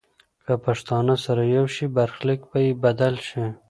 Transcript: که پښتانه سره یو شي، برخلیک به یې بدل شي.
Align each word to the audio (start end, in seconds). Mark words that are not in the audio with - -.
که 0.45 0.53
پښتانه 0.65 1.15
سره 1.25 1.43
یو 1.57 1.65
شي، 1.75 1.85
برخلیک 1.97 2.41
به 2.49 2.59
یې 2.65 2.71
بدل 2.83 3.15
شي. 3.27 3.43